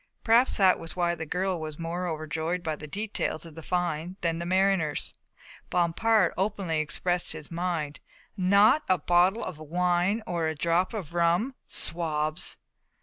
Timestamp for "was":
0.79-0.95, 1.61-1.77